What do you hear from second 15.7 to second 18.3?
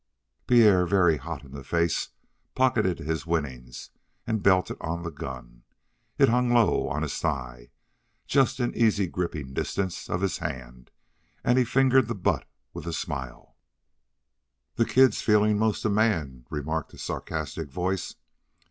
a man," remarked a sarcastic voice.